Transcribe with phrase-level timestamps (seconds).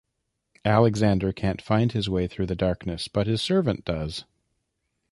[0.65, 4.25] Alexander can't find his way through the darkness, but his servant does.